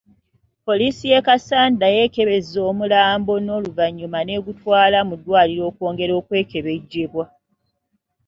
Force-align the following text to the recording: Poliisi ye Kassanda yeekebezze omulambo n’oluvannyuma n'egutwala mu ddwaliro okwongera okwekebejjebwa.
Poliisi 0.65 1.03
ye 1.11 1.19
Kassanda 1.27 1.85
yeekebezze 1.95 2.59
omulambo 2.69 3.33
n’oluvannyuma 3.41 4.19
n'egutwala 4.23 4.97
mu 5.07 5.15
ddwaliro 5.19 5.63
okwongera 5.71 6.13
okwekebejjebwa. 6.21 7.25